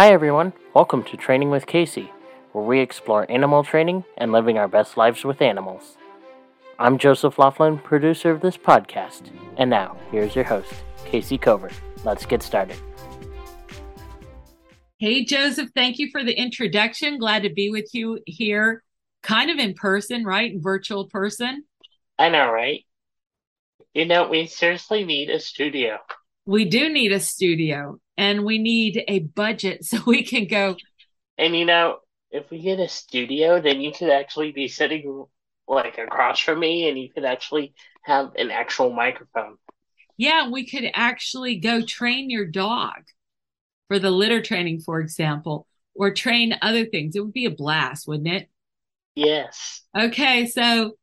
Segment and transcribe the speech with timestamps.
[0.00, 0.54] Hi, everyone.
[0.72, 2.10] Welcome to Training with Casey,
[2.52, 5.98] where we explore animal training and living our best lives with animals.
[6.78, 10.72] I'm Joseph Laughlin, producer of this podcast, and now here's your host,
[11.04, 11.68] Casey Cover.
[12.02, 12.78] Let's get started.
[14.98, 17.18] Hey, Joseph, thank you for the introduction.
[17.18, 18.82] Glad to be with you here,
[19.22, 20.54] kind of in person, right?
[20.56, 21.64] Virtual person.
[22.18, 22.86] I know, right?
[23.92, 25.98] You know, we seriously need a studio.
[26.50, 30.74] We do need a studio and we need a budget so we can go.
[31.38, 31.98] And you know,
[32.32, 35.26] if we get a studio, then you could actually be sitting
[35.68, 39.58] like across from me and you could actually have an actual microphone.
[40.16, 43.04] Yeah, we could actually go train your dog
[43.86, 47.14] for the litter training, for example, or train other things.
[47.14, 48.50] It would be a blast, wouldn't it?
[49.14, 49.82] Yes.
[49.96, 50.96] Okay, so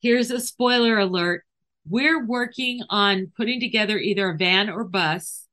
[0.00, 1.44] here's a spoiler alert.
[1.88, 5.46] We're working on putting together either a van or bus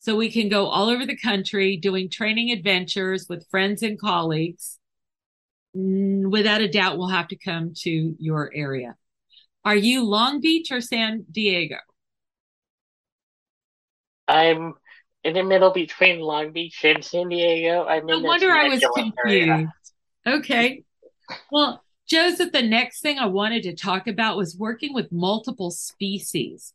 [0.00, 4.78] so we can go all over the country doing training adventures with friends and colleagues.
[5.76, 8.94] Mm, without a doubt, we'll have to come to your area.
[9.64, 11.78] Are you Long Beach or San Diego?
[14.28, 14.74] I'm
[15.24, 17.84] in the middle between Long Beach and San Diego.
[17.84, 19.16] I'm no wonder I was confused.
[19.26, 19.72] Area.
[20.24, 20.84] Okay.
[21.50, 26.72] Well, Joseph, the next thing I wanted to talk about was working with multiple species.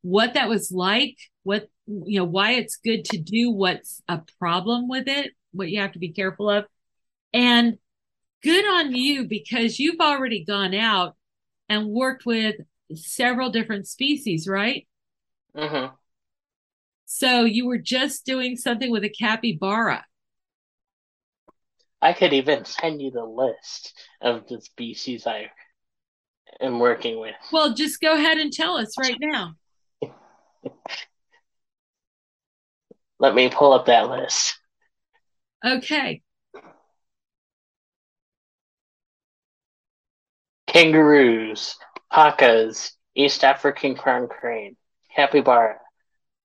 [0.00, 4.88] What that was like, what you know why it's good to do what's a problem
[4.88, 6.64] with it what you have to be careful of
[7.32, 7.78] and
[8.42, 11.16] good on you because you've already gone out
[11.68, 12.56] and worked with
[12.94, 14.86] several different species right
[15.56, 15.92] mm-hmm.
[17.06, 20.04] so you were just doing something with a capybara
[22.02, 25.50] i could even send you the list of the species i
[26.60, 29.54] am working with well just go ahead and tell us right now
[33.22, 34.58] Let me pull up that list.
[35.64, 36.22] Okay.
[40.66, 41.76] Kangaroos,
[42.12, 44.76] pacas, East African crown crane,
[45.14, 45.78] capybara,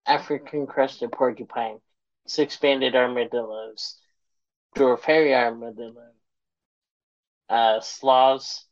[0.06, 1.80] African crested porcupine,
[2.28, 3.96] six-banded armadillos,
[4.74, 6.12] dwarf hairy armadillo,
[7.48, 8.66] uh, sloths,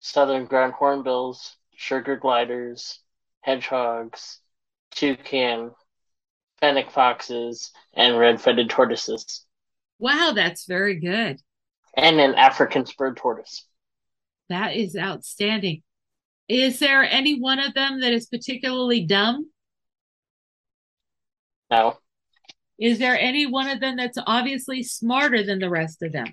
[0.00, 3.00] southern ground hornbills, sugar gliders,
[3.40, 4.40] hedgehogs,
[4.92, 5.72] toucan,
[6.60, 9.44] fennec foxes, and red-footed tortoises.
[9.98, 11.40] Wow, that's very good.
[11.96, 13.66] And an African spurred tortoise.
[14.48, 15.82] That is outstanding.
[16.48, 19.50] Is there any one of them that is particularly dumb?
[21.70, 21.98] No.
[22.78, 26.26] Is there any one of them that's obviously smarter than the rest of them?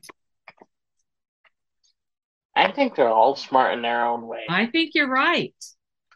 [2.55, 4.43] I think they're all smart in their own way.
[4.49, 5.55] I think you're right.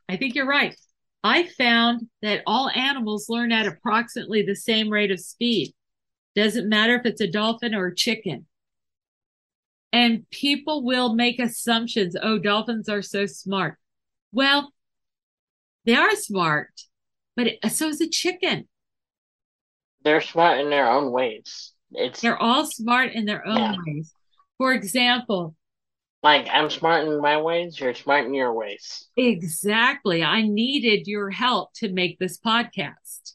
[0.10, 0.76] I think you're right.
[1.24, 5.74] I found that all animals learn at approximately the same rate of speed.
[6.36, 8.46] Doesn't matter if it's a dolphin or a chicken.
[9.92, 12.16] And people will make assumptions.
[12.22, 13.78] Oh, dolphins are so smart.
[14.32, 14.72] Well,
[15.86, 16.70] they are smart,
[17.36, 18.68] but so is a chicken.
[20.08, 21.74] They're smart in their own ways.
[21.92, 23.76] It's they're all smart in their own yeah.
[23.86, 24.14] ways.
[24.58, 25.54] For example,
[26.24, 29.06] like I'm smart in my ways, you're smart in your ways.
[29.18, 30.24] Exactly.
[30.24, 33.34] I needed your help to make this podcast.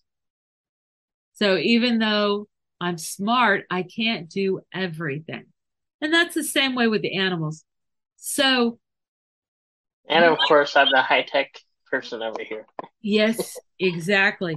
[1.34, 2.48] So even though
[2.80, 5.44] I'm smart, I can't do everything.
[6.00, 7.64] And that's the same way with the animals.
[8.16, 8.78] So
[10.08, 11.60] And of course I'm the high tech
[11.90, 12.66] person over here.
[13.02, 14.56] yes, exactly.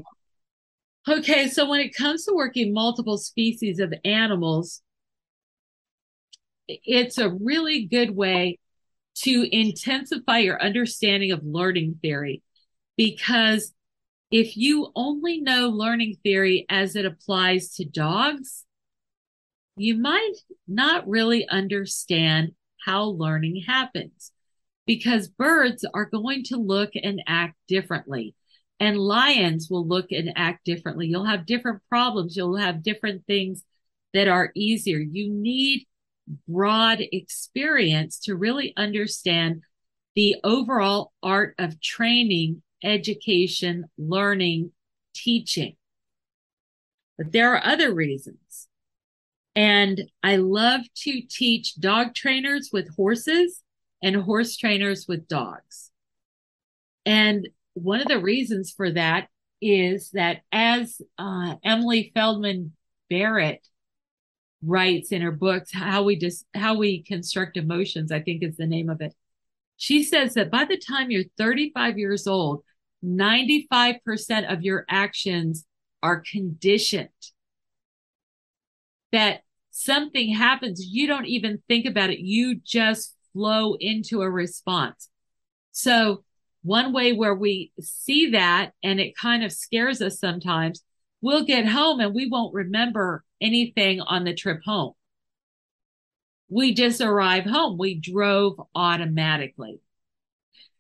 [1.07, 4.81] Okay, so when it comes to working multiple species of animals,
[6.67, 8.57] it's a really good way
[9.19, 12.41] to intensify your understanding of learning theory.
[12.97, 13.71] Because
[14.31, 18.65] if you only know learning theory as it applies to dogs,
[19.77, 20.33] you might
[20.67, 24.31] not really understand how learning happens.
[24.87, 28.33] Because birds are going to look and act differently
[28.79, 31.07] and lions will look and act differently.
[31.07, 32.35] You'll have different problems.
[32.35, 33.63] You'll have different things
[34.13, 34.99] that are easier.
[34.99, 35.87] You need
[36.47, 39.61] broad experience to really understand
[40.15, 44.71] the overall art of training, education, learning,
[45.13, 45.75] teaching.
[47.17, 48.67] But there are other reasons.
[49.55, 53.61] And I love to teach dog trainers with horses
[54.03, 55.91] and horse trainers with dogs.
[57.05, 59.27] And one of the reasons for that
[59.61, 62.73] is that as uh, Emily Feldman
[63.09, 63.65] Barrett
[64.61, 68.65] writes in her books how we just how we construct emotions i think is the
[68.65, 69.13] name of it
[69.77, 72.63] she says that by the time you're 35 years old
[73.05, 75.65] 95% of your actions
[76.01, 77.09] are conditioned
[79.11, 79.41] that
[79.71, 82.19] something happens, you don't even think about it.
[82.19, 85.09] You just flow into a response.
[85.71, 86.23] So
[86.65, 90.83] one way where we see that and it kind of scares us sometimes,
[91.21, 94.93] we'll get home and we won't remember anything on the trip home.
[96.49, 97.77] We just arrive home.
[97.77, 99.79] We drove automatically.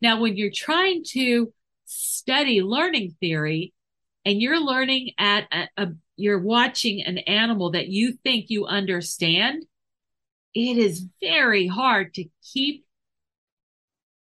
[0.01, 1.53] Now, when you're trying to
[1.85, 3.73] study learning theory
[4.25, 9.65] and you're learning at a, a you're watching an animal that you think you understand,
[10.53, 12.84] it is very hard to keep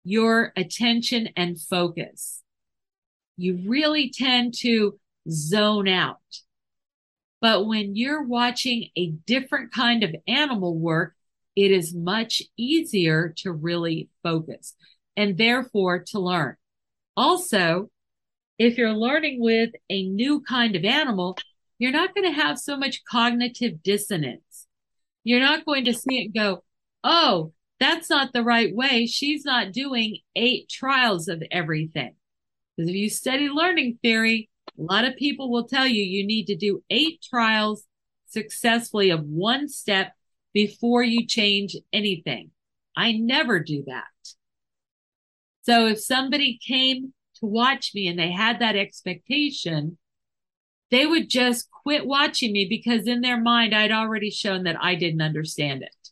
[0.04, 2.42] your attention and focus.
[3.36, 4.98] You really tend to
[5.28, 6.18] zone out.
[7.40, 11.14] But when you're watching a different kind of animal work,
[11.56, 14.74] it is much easier to really focus
[15.16, 16.56] and therefore to learn.
[17.16, 17.90] Also,
[18.58, 21.36] if you're learning with a new kind of animal,
[21.78, 24.66] you're not going to have so much cognitive dissonance.
[25.22, 26.62] You're not going to see it go,
[27.02, 29.06] oh, that's not the right way.
[29.06, 32.14] She's not doing eight trials of everything.
[32.76, 34.48] Because if you study learning theory,
[34.78, 37.84] a lot of people will tell you you need to do eight trials
[38.28, 40.12] successfully of one step
[40.52, 42.50] before you change anything.
[42.96, 44.04] I never do that.
[45.62, 49.98] So if somebody came to watch me and they had that expectation,
[50.90, 54.94] they would just quit watching me because in their mind, I'd already shown that I
[54.94, 56.03] didn't understand it.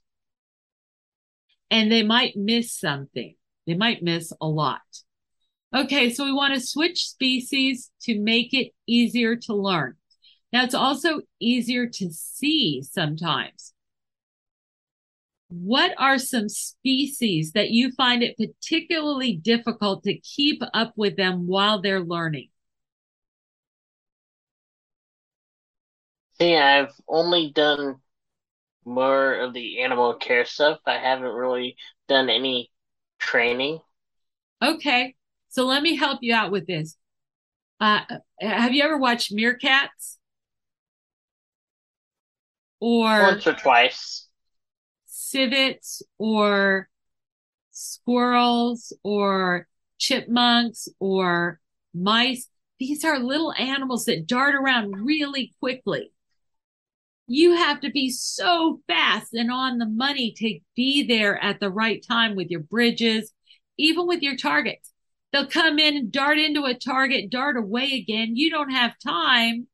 [1.73, 3.35] And they might miss something.
[3.67, 4.83] They might miss a lot.
[5.75, 9.97] Okay, so we want to switch species to make it easier to learn.
[10.53, 13.73] Now, it's also easier to see sometimes.
[15.49, 21.47] What are some species that you find it particularly difficult to keep up with them
[21.47, 22.51] while they're learning?
[26.39, 27.97] See, I've only done
[28.85, 30.79] more of the animal care stuff.
[30.87, 31.77] I haven't really
[32.09, 32.71] done any
[33.19, 33.81] training.
[34.63, 35.15] Okay.
[35.49, 36.97] So let me help you out with this.
[37.81, 38.01] Uh,
[38.41, 40.17] have you ever watched meerkats?
[42.81, 44.29] Or once or twice.
[45.07, 46.89] Civets or
[47.71, 49.67] squirrels or
[49.99, 51.61] chipmunks or
[51.95, 52.49] mice.
[52.79, 56.13] These are little animals that dart around really quickly.
[57.27, 61.71] You have to be so fast and on the money to be there at the
[61.71, 63.33] right time with your bridges,
[63.79, 64.93] even with your targets.
[65.33, 68.37] They'll come in and dart into a target, dart away again.
[68.37, 69.67] You don't have time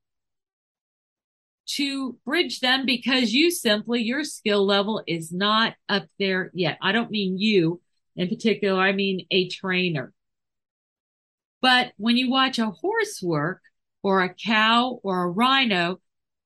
[1.70, 6.78] to bridge them because you simply, your skill level is not up there yet.
[6.80, 7.80] I don't mean you
[8.18, 10.12] in particular, I mean a trainer.
[11.62, 13.62] But when you watch a horse work
[14.02, 16.00] or a cow or a rhino,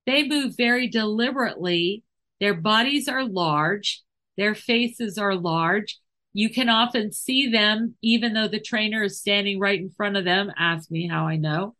[0.07, 2.05] they move very deliberately.
[2.41, 4.03] Their bodies are large.
[4.37, 5.99] Their faces are large.
[6.33, 10.25] You can often see them, even though the trainer is standing right in front of
[10.25, 10.51] them.
[10.59, 11.77] Ask me how I know.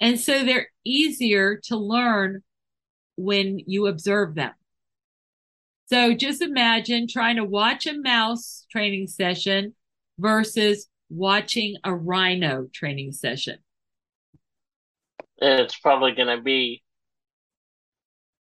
[0.00, 2.42] And so they're easier to learn
[3.16, 4.52] when you observe them.
[5.88, 9.74] So just imagine trying to watch a mouse training session
[10.18, 13.58] versus watching a rhino training session.
[15.38, 16.82] It's probably going to be,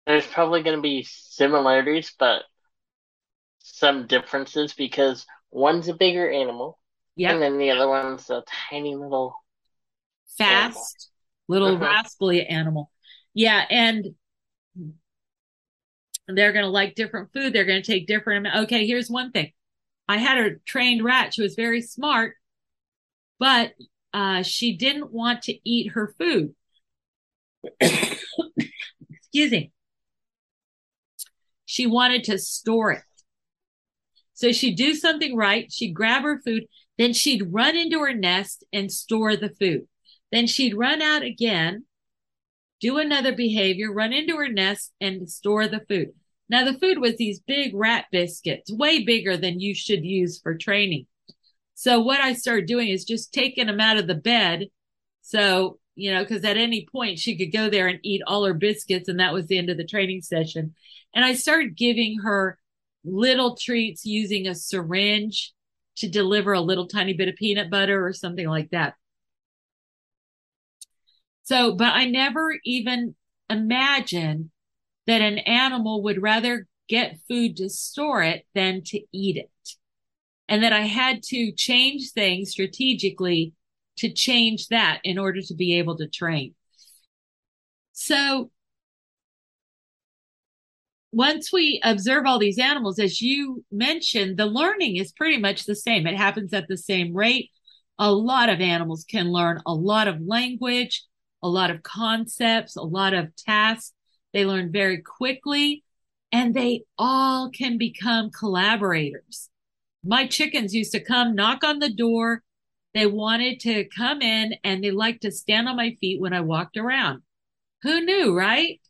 [0.09, 2.41] there's probably going to be similarities, but
[3.59, 6.79] some differences because one's a bigger animal.
[7.15, 7.33] Yep.
[7.33, 9.35] And then the other one's a tiny little
[10.35, 11.11] fast,
[11.47, 11.47] animal.
[11.47, 11.85] little uh-huh.
[11.85, 12.89] rascally animal.
[13.35, 14.07] Yeah, and
[16.27, 17.53] they're going to like different food.
[17.53, 18.47] They're going to take different.
[18.63, 19.51] Okay, here's one thing.
[20.07, 21.35] I had a trained rat.
[21.35, 22.33] She was very smart,
[23.37, 23.73] but
[24.11, 26.55] uh, she didn't want to eat her food.
[27.79, 29.71] Excuse me.
[31.79, 33.03] She wanted to store it.
[34.33, 35.71] So she'd do something right.
[35.71, 36.65] She'd grab her food.
[36.97, 39.87] Then she'd run into her nest and store the food.
[40.29, 41.85] Then she'd run out again,
[42.81, 46.09] do another behavior, run into her nest and store the food.
[46.49, 50.57] Now the food was these big rat biscuits, way bigger than you should use for
[50.57, 51.07] training.
[51.75, 54.65] So what I started doing is just taking them out of the bed.
[55.21, 58.53] So, you know, cause at any point she could go there and eat all her
[58.53, 59.09] biscuits.
[59.09, 60.73] And that was the end of the training session.
[61.13, 62.57] And I started giving her
[63.03, 65.53] little treats using a syringe
[65.97, 68.95] to deliver a little tiny bit of peanut butter or something like that.
[71.43, 73.15] So, but I never even
[73.49, 74.51] imagined
[75.07, 79.49] that an animal would rather get food to store it than to eat it.
[80.47, 83.53] And that I had to change things strategically
[83.99, 86.55] to change that in order to be able to train.
[87.93, 88.51] So
[91.11, 95.75] once we observe all these animals, as you mentioned, the learning is pretty much the
[95.75, 96.05] same.
[96.05, 97.49] It happens at the same rate.
[97.97, 101.03] A lot of animals can learn a lot of language,
[101.41, 103.93] a lot of concepts, a lot of tasks.
[104.33, 105.83] They learn very quickly
[106.31, 109.49] and they all can become collaborators.
[110.03, 112.43] My chickens used to come knock on the door.
[112.93, 116.41] They wanted to come in and they liked to stand on my feet when I
[116.41, 117.21] walked around.
[117.83, 118.81] Who knew, right?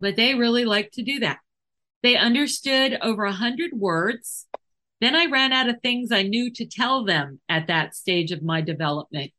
[0.00, 1.38] But they really liked to do that.
[2.02, 4.46] They understood over a hundred words.
[5.00, 8.42] Then I ran out of things I knew to tell them at that stage of
[8.42, 9.32] my development.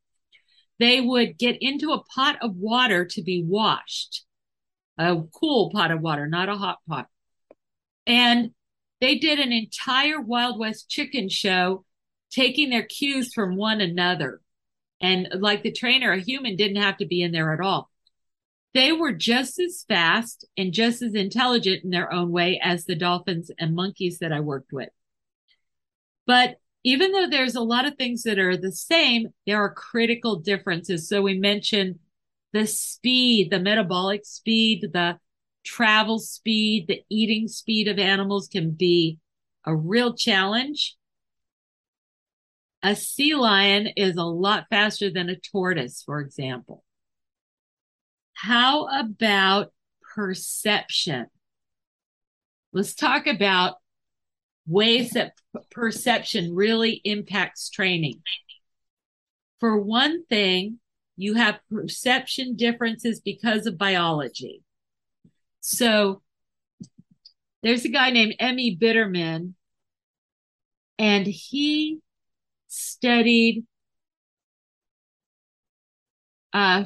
[0.80, 4.26] They would get into a pot of water to be washed,
[4.98, 7.08] a cool pot of water, not a hot pot.
[8.06, 8.52] And
[9.02, 11.86] they did an entire Wild West chicken show,
[12.32, 14.42] taking their cues from one another.
[15.02, 17.90] And like the trainer, a human didn't have to be in there at all.
[18.74, 22.96] They were just as fast and just as intelligent in their own way as the
[22.96, 24.90] dolphins and monkeys that I worked with.
[26.26, 30.38] But even though there's a lot of things that are the same, there are critical
[30.38, 31.08] differences.
[31.10, 32.00] So we mentioned
[32.54, 35.18] the speed, the metabolic speed, the
[35.64, 39.20] travel speed, the eating speed of animals can be
[39.66, 40.96] a real challenge.
[42.84, 46.84] A sea lion is a lot faster than a tortoise, for example.
[48.34, 49.74] How about
[50.16, 51.28] perception?
[52.72, 53.76] Let's talk about
[54.68, 55.34] ways that
[55.72, 58.22] perception really impacts training.
[59.60, 60.80] For one thing,
[61.16, 64.62] you have perception differences because of biology.
[65.62, 66.22] So
[67.64, 68.78] there's a guy named M.E.
[68.78, 69.54] Bitterman,
[71.00, 72.00] and he
[72.68, 73.66] studied
[76.54, 76.86] uh,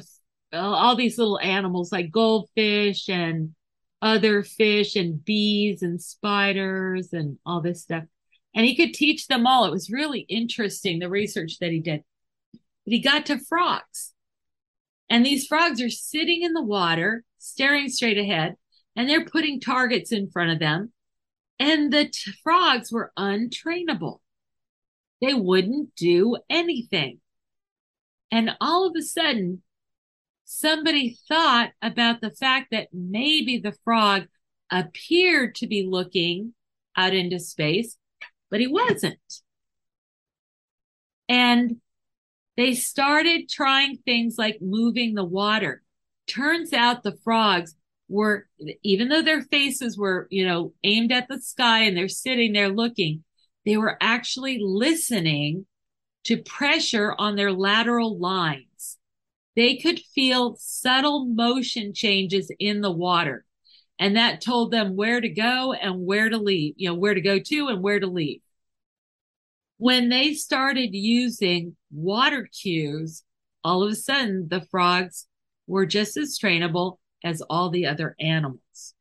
[0.52, 3.54] all these little animals like goldfish and
[4.02, 8.04] other fish and bees and spiders and all this stuff.
[8.54, 9.64] And he could teach them all.
[9.64, 12.02] It was really interesting, the research that he did.
[12.52, 14.12] But he got to frogs.
[15.08, 18.56] And these frogs are sitting in the water, staring straight ahead
[18.96, 20.92] and they're putting targets in front of them.
[21.58, 24.20] And the t- frogs were untrainable.
[25.22, 27.20] They wouldn't do anything.
[28.32, 29.62] And all of a sudden,
[30.44, 34.24] somebody thought about the fact that maybe the frog
[34.70, 36.54] appeared to be looking
[36.96, 37.96] out into space,
[38.50, 39.18] but he wasn't.
[41.28, 41.76] And
[42.56, 45.82] they started trying things like moving the water.
[46.26, 47.76] Turns out the frogs
[48.08, 48.48] were
[48.82, 52.68] even though their faces were you know aimed at the sky and they're sitting there
[52.68, 53.24] looking
[53.64, 55.66] they were actually listening
[56.24, 58.98] to pressure on their lateral lines
[59.54, 63.44] they could feel subtle motion changes in the water
[63.98, 67.20] and that told them where to go and where to leave you know where to
[67.20, 68.40] go to and where to leave
[69.78, 73.24] when they started using water cues
[73.64, 75.26] all of a sudden the frogs
[75.66, 78.94] were just as trainable as all the other animals.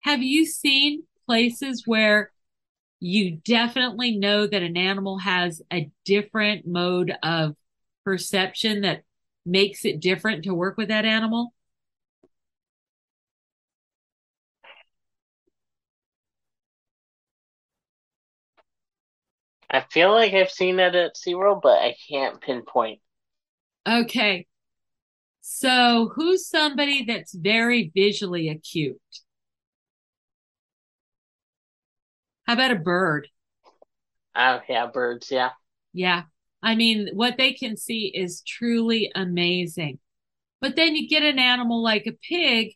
[0.00, 2.32] Have you seen places where
[3.00, 7.56] you definitely know that an animal has a different mode of
[8.04, 9.02] perception that
[9.46, 11.54] makes it different to work with that animal?
[19.70, 23.00] I feel like I've seen that at SeaWorld, but I can't pinpoint.
[23.88, 24.46] Okay.
[25.40, 29.00] So, who's somebody that's very visually acute?
[32.50, 33.28] How about a bird?
[34.34, 35.50] Oh, yeah, birds, yeah.
[35.92, 36.22] Yeah.
[36.60, 40.00] I mean, what they can see is truly amazing.
[40.60, 42.72] But then you get an animal like a pig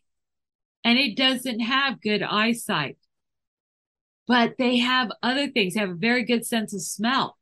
[0.85, 2.97] and it doesn't have good eyesight.
[4.29, 7.37] But they have other things, they have a very good sense of smell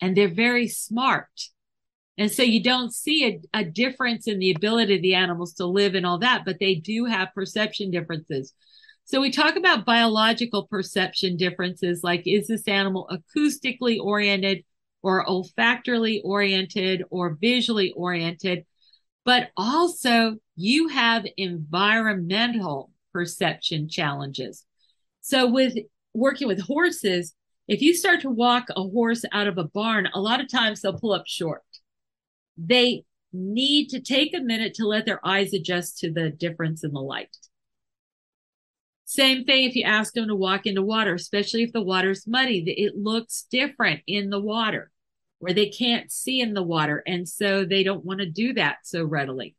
[0.00, 1.50] and they're very smart.
[2.16, 5.66] And so you don't see a, a difference in the ability of the animals to
[5.66, 8.54] live and all that, but they do have perception differences.
[9.08, 14.64] So we talk about biological perception differences, like is this animal acoustically oriented
[15.02, 18.66] or olfactorily oriented or visually oriented?
[19.24, 24.66] But also you have environmental perception challenges.
[25.22, 25.72] So with
[26.12, 27.34] working with horses,
[27.66, 30.82] if you start to walk a horse out of a barn, a lot of times
[30.82, 31.62] they'll pull up short
[32.58, 36.92] they need to take a minute to let their eyes adjust to the difference in
[36.92, 37.34] the light.
[39.08, 42.62] Same thing if you ask them to walk into water, especially if the water's muddy,
[42.76, 44.90] it looks different in the water
[45.38, 47.02] where they can't see in the water.
[47.06, 49.56] And so they don't want to do that so readily.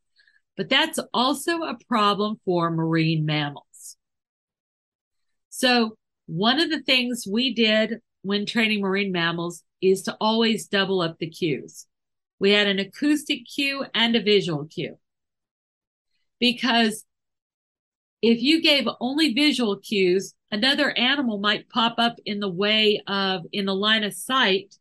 [0.56, 3.98] But that's also a problem for marine mammals.
[5.50, 5.96] So,
[6.28, 11.18] one of the things we did when training marine mammals is to always double up
[11.18, 11.88] the cues.
[12.38, 15.00] We had an acoustic cue and a visual cue.
[16.40, 17.04] Because
[18.22, 23.46] if you gave only visual cues, another animal might pop up in the way of,
[23.52, 24.76] in the line of sight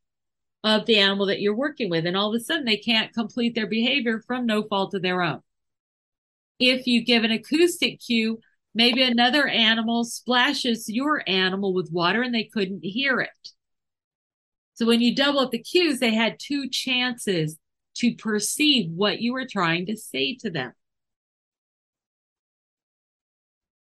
[0.64, 2.04] of the animal that you're working with.
[2.04, 5.22] And all of a sudden they can't complete their behavior from no fault of their
[5.22, 5.40] own.
[6.58, 8.40] If you give an acoustic cue,
[8.74, 13.30] maybe another animal splashes your animal with water and they couldn't hear it.
[14.74, 17.56] So when you double up the cues, they had two chances
[17.96, 20.72] to perceive what you were trying to say to them.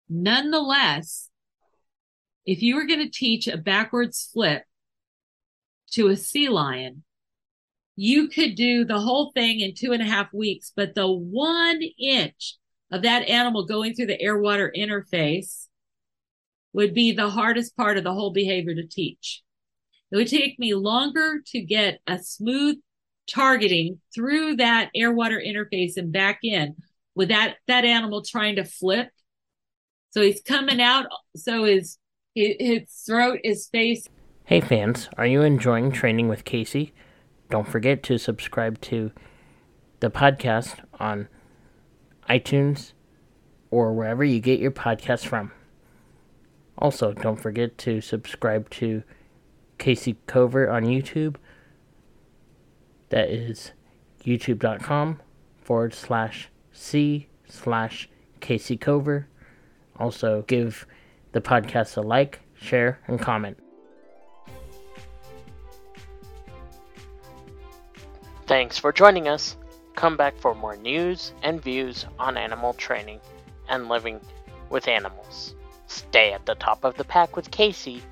[0.09, 1.31] Nonetheless,
[2.47, 4.65] if you were going to teach a backwards flip
[5.93, 7.05] to a sea lion,
[7.97, 11.83] you could do the whole thing in two and a half weeks, but the one
[11.99, 12.55] inch
[12.91, 15.67] of that animal going through the air water interface
[16.73, 19.43] would be the hardest part of the whole behavior to teach.
[20.11, 22.77] It would take me longer to get a smooth
[23.29, 26.77] targeting through that air water interface and back in
[27.15, 29.11] with that, that animal trying to flip.
[30.11, 31.07] So he's coming out.
[31.37, 31.99] So his,
[32.35, 34.13] his throat is facing
[34.49, 36.95] Hey fans, are you enjoying training with Casey?
[37.51, 39.13] Don't forget to subscribe to
[40.01, 41.29] the podcast on
[42.31, 42.95] iTunes
[43.71, 45.53] or wherever you get your podcasts from.
[46.79, 49.03] Also, don't forget to subscribe to
[49.77, 51.37] Casey Covert on YouTube.
[53.11, 53.73] That is
[54.25, 55.21] youtube.com
[55.61, 58.09] forward slash C slash
[58.41, 59.29] Casey Cover.
[59.99, 60.87] Also, give
[61.33, 63.59] the podcast a like, share, and comment.
[68.47, 69.57] Thanks for joining us.
[69.95, 73.21] Come back for more news and views on animal training
[73.69, 74.21] and living
[74.71, 75.55] with animals.
[75.87, 78.03] Stay at the top of the pack with Casey.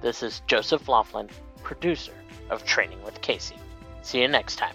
[0.00, 1.30] This is Joseph Laughlin,
[1.62, 2.12] producer
[2.50, 3.56] of Training with Casey.
[4.02, 4.74] See you next time.